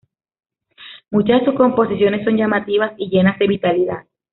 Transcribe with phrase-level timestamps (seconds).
[1.11, 4.07] Muchas de sus composiciones son llamativas y llenas de vitalidad.